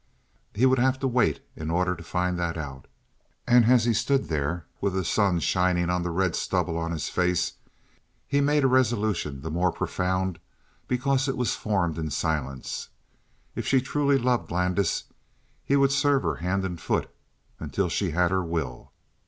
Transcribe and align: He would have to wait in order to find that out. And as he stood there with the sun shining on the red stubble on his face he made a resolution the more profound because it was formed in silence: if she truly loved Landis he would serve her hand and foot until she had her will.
He 0.55 0.65
would 0.65 0.79
have 0.79 0.97
to 1.01 1.07
wait 1.07 1.41
in 1.55 1.69
order 1.69 1.95
to 1.95 2.03
find 2.03 2.35
that 2.39 2.57
out. 2.57 2.87
And 3.45 3.65
as 3.65 3.83
he 3.85 3.93
stood 3.93 4.29
there 4.29 4.65
with 4.81 4.93
the 4.93 5.05
sun 5.05 5.39
shining 5.39 5.91
on 5.91 6.01
the 6.01 6.09
red 6.09 6.35
stubble 6.35 6.75
on 6.75 6.89
his 6.91 7.07
face 7.07 7.53
he 8.25 8.41
made 8.41 8.63
a 8.63 8.67
resolution 8.67 9.41
the 9.43 9.51
more 9.51 9.71
profound 9.71 10.39
because 10.87 11.27
it 11.27 11.37
was 11.37 11.53
formed 11.55 11.99
in 11.99 12.09
silence: 12.09 12.89
if 13.53 13.67
she 13.67 13.79
truly 13.79 14.17
loved 14.17 14.49
Landis 14.49 15.03
he 15.63 15.75
would 15.75 15.91
serve 15.91 16.23
her 16.23 16.37
hand 16.37 16.65
and 16.65 16.81
foot 16.81 17.07
until 17.59 17.87
she 17.87 18.09
had 18.09 18.31
her 18.31 18.43
will. 18.43 18.91